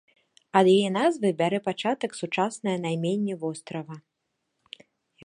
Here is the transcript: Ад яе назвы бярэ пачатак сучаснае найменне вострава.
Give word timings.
Ад 0.59 0.65
яе 0.75 0.87
назвы 0.95 1.31
бярэ 1.41 1.59
пачатак 1.67 2.11
сучаснае 2.21 2.75
найменне 2.87 3.33
вострава. 3.45 3.95